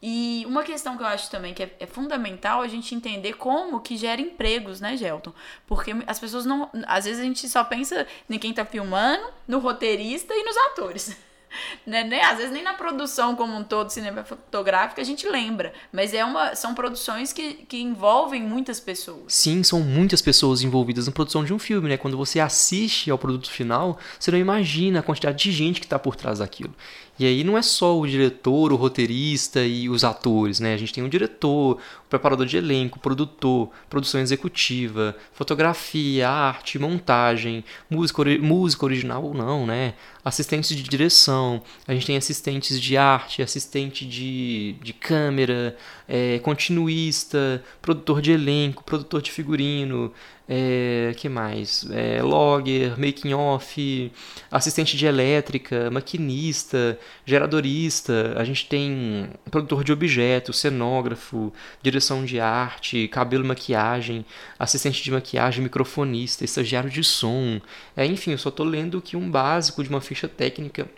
[0.00, 3.80] E uma questão que eu acho também que é, é, fundamental a gente entender como
[3.80, 5.32] que gera empregos, né, Gelton?
[5.66, 6.70] Porque as pessoas não.
[6.86, 11.25] Às vezes a gente só pensa em quem tá filmando, no roteirista e nos atores.
[11.86, 12.22] né, né?
[12.22, 16.54] Às vezes nem na produção como um todo cinematográfica a gente lembra, mas é uma,
[16.54, 19.32] são produções que, que envolvem muitas pessoas.
[19.34, 21.96] Sim, são muitas pessoas envolvidas na produção de um filme, né?
[21.96, 25.98] Quando você assiste ao produto final, você não imagina a quantidade de gente que está
[25.98, 26.74] por trás daquilo.
[27.18, 30.74] E aí não é só o diretor, o roteirista e os atores, né?
[30.74, 37.64] A gente tem o diretor, o preparador de elenco, produtor, produção executiva, fotografia, arte, montagem,
[37.88, 39.94] música, música original ou não, né?
[40.22, 45.76] Assistentes de direção, a gente tem assistentes de arte, assistente de, de câmera,
[46.06, 50.12] é, continuista, produtor de elenco, produtor de figurino,
[50.48, 51.84] é, que mais?
[51.90, 54.12] É, logger, making off,
[54.50, 58.34] assistente de elétrica, maquinista, geradorista.
[58.36, 64.24] A gente tem produtor de objetos, cenógrafo, direção de arte, cabelo e maquiagem,
[64.58, 67.60] assistente de maquiagem, microfonista, estagiário de som.
[67.96, 70.88] É, enfim, eu só estou lendo aqui um básico de uma ficha técnica.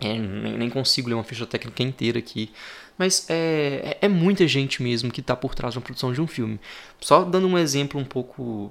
[0.00, 2.50] É, nem consigo ler uma ficha técnica inteira aqui
[2.98, 6.26] mas é, é, é muita gente mesmo que está por trás uma produção de um
[6.26, 6.60] filme.
[7.00, 8.70] Só dando um exemplo um pouco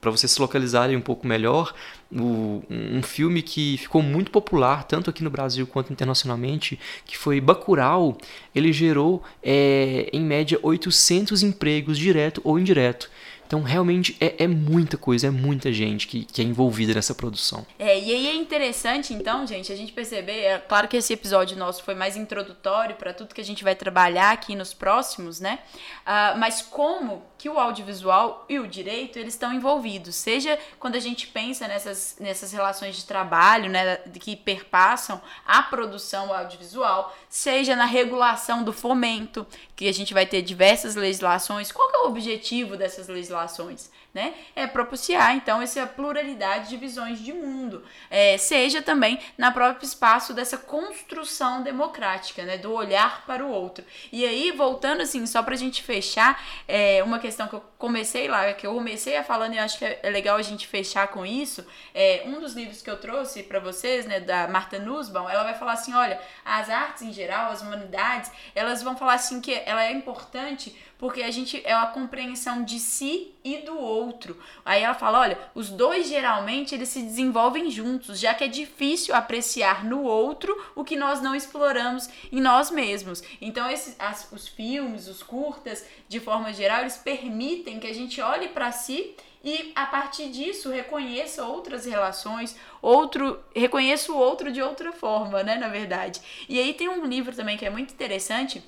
[0.00, 1.74] para vocês se localizarem um pouco melhor,
[2.12, 7.40] o, um filme que ficou muito popular tanto aqui no Brasil quanto internacionalmente, que foi
[7.40, 8.18] Bacurau,
[8.54, 13.10] ele gerou é, em média 800 empregos direto ou indireto.
[13.50, 17.66] Então, realmente, é, é muita coisa, é muita gente que, que é envolvida nessa produção.
[17.80, 21.56] É, e aí é interessante, então, gente, a gente perceber, é claro que esse episódio
[21.56, 25.58] nosso foi mais introdutório para tudo que a gente vai trabalhar aqui nos próximos, né?
[26.06, 31.00] Uh, mas como que o audiovisual e o direito, eles estão envolvidos, seja quando a
[31.00, 37.84] gente pensa nessas, nessas relações de trabalho, né, que perpassam a produção audiovisual, seja na
[37.84, 41.70] regulação do fomento, que a gente vai ter diversas legislações.
[41.70, 43.88] Qual é o objetivo dessas legislações?
[44.12, 44.34] Né?
[44.56, 47.84] É propiciar, então, essa pluralidade de visões de mundo.
[48.10, 52.58] É, seja também na próprio espaço dessa construção democrática, né?
[52.58, 53.84] Do olhar para o outro.
[54.12, 58.52] E aí, voltando assim, só pra gente fechar, é, uma questão que eu comecei lá,
[58.52, 61.66] que eu comecei a falando e acho que é legal a gente fechar com isso,
[61.94, 65.54] é um dos livros que eu trouxe para vocês, né, da Marta Nussbaum, ela vai
[65.54, 69.84] falar assim, olha, as artes em geral, as humanidades, elas vão falar assim que ela
[69.84, 74.38] é importante porque a gente é a compreensão de si e do outro.
[74.62, 79.14] Aí ela fala, olha, os dois geralmente eles se desenvolvem juntos, já que é difícil
[79.14, 83.22] apreciar no outro o que nós não exploramos em nós mesmos.
[83.40, 88.20] Então esses, as, os filmes, os curtas, de forma geral, eles permitem que a gente
[88.20, 94.60] olhe para si e a partir disso reconheça outras relações, outro reconheça o outro de
[94.60, 96.20] outra forma, né, na verdade.
[96.46, 98.62] E aí tem um livro também que é muito interessante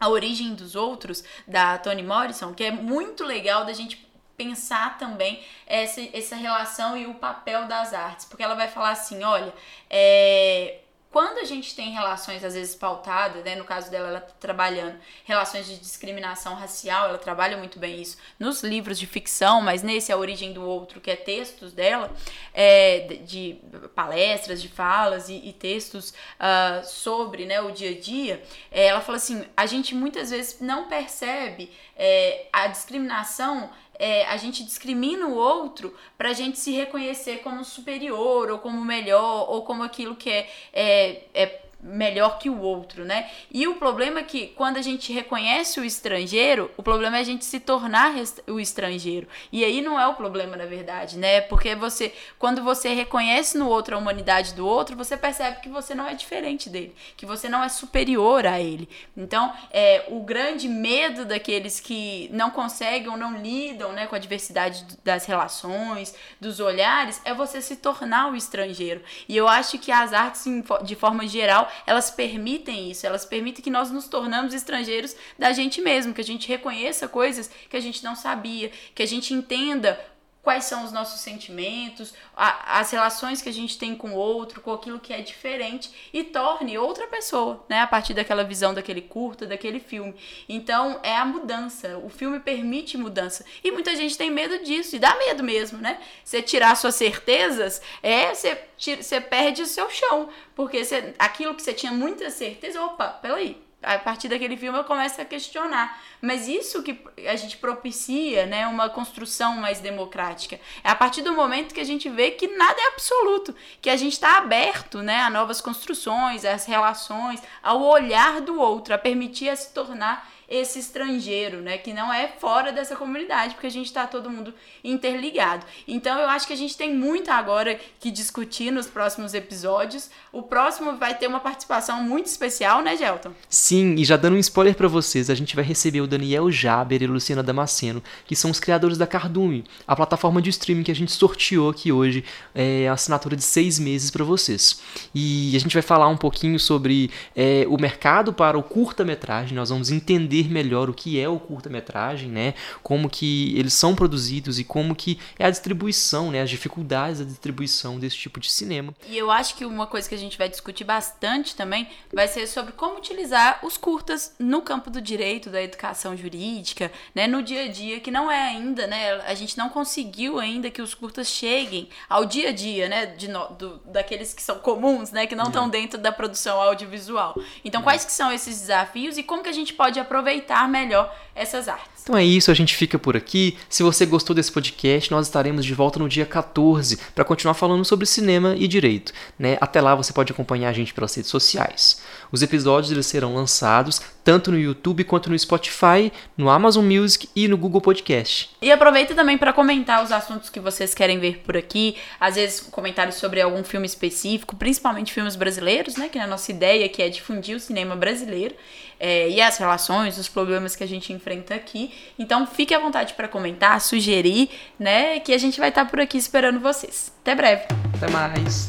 [0.00, 5.44] a Origem dos Outros, da Toni Morrison, que é muito legal da gente pensar também
[5.66, 8.24] essa, essa relação e o papel das artes.
[8.24, 9.52] Porque ela vai falar assim: olha,
[9.90, 10.78] é,
[11.10, 14.96] quando a gente tem relações às vezes pautadas, né, no caso dela ela tá trabalhando
[15.24, 20.12] relações de discriminação racial, ela trabalha muito bem isso nos livros de ficção, mas nesse
[20.12, 22.14] a origem do outro que é textos dela,
[22.54, 23.58] é, de,
[23.94, 29.00] palestras, de falas e, e textos uh, sobre, né, o dia a dia, é, ela
[29.00, 33.70] fala assim, a gente muitas vezes não percebe é, a discriminação
[34.00, 38.82] é, a gente discrimina o outro para a gente se reconhecer como superior ou como
[38.82, 43.30] melhor ou como aquilo que é, é, é melhor que o outro, né?
[43.50, 47.24] E o problema é que quando a gente reconhece o estrangeiro, o problema é a
[47.24, 48.14] gente se tornar
[48.46, 49.26] o estrangeiro.
[49.50, 51.40] E aí não é o problema, na verdade, né?
[51.40, 55.94] Porque você, quando você reconhece no outro a humanidade do outro, você percebe que você
[55.94, 58.88] não é diferente dele, que você não é superior a ele.
[59.16, 64.18] Então, é, o grande medo daqueles que não conseguem ou não lidam, né, com a
[64.18, 69.02] diversidade das relações, dos olhares, é você se tornar o estrangeiro.
[69.28, 70.44] E eu acho que as artes,
[70.84, 75.80] de forma geral, elas permitem isso, elas permitem que nós nos tornamos estrangeiros da gente
[75.80, 79.98] mesmo, que a gente reconheça coisas que a gente não sabia, que a gente entenda
[80.42, 84.60] quais são os nossos sentimentos, a, as relações que a gente tem com o outro,
[84.60, 89.02] com aquilo que é diferente e torne outra pessoa, né, a partir daquela visão daquele
[89.02, 90.14] curta, daquele filme.
[90.48, 91.98] Então, é a mudança.
[91.98, 93.44] O filme permite mudança.
[93.62, 96.00] E muita gente tem medo disso, e dá medo mesmo, né?
[96.24, 101.62] Você tirar suas certezas, é você, você perde o seu chão, porque você, aquilo que
[101.62, 106.00] você tinha muita certeza, opa, peraí, a partir daquele filme eu começo a questionar.
[106.20, 110.60] Mas isso que a gente propicia, né, uma construção mais democrática.
[110.84, 113.96] É a partir do momento que a gente vê que nada é absoluto, que a
[113.96, 119.48] gente está aberto, né, a novas construções, às relações, ao olhar do outro, a permitir
[119.48, 123.86] a se tornar esse estrangeiro, né, que não é fora dessa comunidade, porque a gente
[123.86, 125.64] está todo mundo interligado.
[125.86, 130.10] Então eu acho que a gente tem muito agora que discutir nos próximos episódios.
[130.32, 133.32] O próximo vai ter uma participação muito especial, né, Gelton?
[133.48, 137.00] Sim, e já dando um spoiler para vocês, a gente vai receber o Daniel Jaber
[137.00, 140.94] e Luciana Damasceno, que são os criadores da Cardume, a plataforma de streaming que a
[140.94, 144.80] gente sorteou aqui hoje, é a assinatura de seis meses para vocês.
[145.14, 149.70] E a gente vai falar um pouquinho sobre é, o mercado para o curta-metragem, nós
[149.70, 152.54] vamos entender entender melhor o que é o curta-metragem, né?
[152.82, 156.42] Como que eles são produzidos e como que é a distribuição, né?
[156.42, 158.94] As dificuldades da distribuição desse tipo de cinema.
[159.08, 162.46] E eu acho que uma coisa que a gente vai discutir bastante também vai ser
[162.46, 167.26] sobre como utilizar os curtas no campo do direito, da educação jurídica, né?
[167.26, 169.20] No dia a dia, que não é ainda, né?
[169.22, 173.06] A gente não conseguiu ainda que os curtas cheguem ao dia a dia, né?
[173.06, 175.26] De no, do, daqueles que são comuns, né?
[175.26, 177.34] Que não estão dentro da produção audiovisual.
[177.64, 181.12] Então, quais que são esses desafios e como que a gente pode aproveitar aproveitar melhor
[181.40, 182.02] essas artes.
[182.02, 183.56] Então é isso, a gente fica por aqui.
[183.68, 187.84] Se você gostou desse podcast, nós estaremos de volta no dia 14 para continuar falando
[187.84, 189.12] sobre cinema e direito.
[189.38, 189.56] Né?
[189.60, 192.02] Até lá você pode acompanhar a gente pelas redes sociais.
[192.30, 197.48] Os episódios eles serão lançados tanto no YouTube quanto no Spotify, no Amazon Music e
[197.48, 198.50] no Google Podcast.
[198.60, 202.60] E aproveita também para comentar os assuntos que vocês querem ver por aqui, às vezes
[202.60, 206.08] comentários sobre algum filme específico, principalmente filmes brasileiros, né?
[206.08, 208.54] Que é a nossa ideia que é difundir o cinema brasileiro
[209.00, 211.92] é, e as relações, os problemas que a gente enfrenta aqui.
[212.18, 215.20] Então fique à vontade para comentar, sugerir, né?
[215.20, 217.12] Que a gente vai estar tá por aqui esperando vocês.
[217.20, 217.62] Até breve.
[217.94, 218.68] Até mais.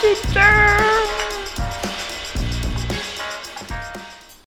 [0.00, 1.41] Teacher!